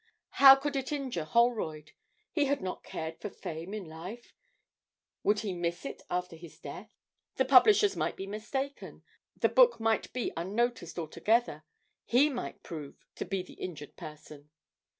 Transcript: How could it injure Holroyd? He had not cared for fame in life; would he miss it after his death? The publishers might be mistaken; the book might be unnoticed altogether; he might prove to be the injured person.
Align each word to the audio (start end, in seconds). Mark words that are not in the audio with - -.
How 0.39 0.55
could 0.55 0.75
it 0.75 0.91
injure 0.91 1.25
Holroyd? 1.25 1.91
He 2.31 2.45
had 2.45 2.59
not 2.59 2.81
cared 2.83 3.19
for 3.21 3.29
fame 3.29 3.71
in 3.71 3.85
life; 3.87 4.33
would 5.21 5.41
he 5.41 5.53
miss 5.53 5.85
it 5.85 6.01
after 6.09 6.35
his 6.35 6.57
death? 6.57 6.89
The 7.35 7.45
publishers 7.45 7.95
might 7.95 8.15
be 8.15 8.25
mistaken; 8.25 9.03
the 9.37 9.47
book 9.49 9.79
might 9.79 10.11
be 10.11 10.33
unnoticed 10.35 10.97
altogether; 10.97 11.65
he 12.03 12.29
might 12.31 12.63
prove 12.63 12.95
to 13.13 13.25
be 13.25 13.43
the 13.43 13.53
injured 13.53 13.95
person. 13.95 14.49